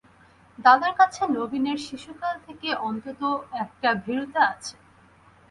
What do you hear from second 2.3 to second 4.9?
থেকে অত্যন্ত একটা ভীরুতা আছে।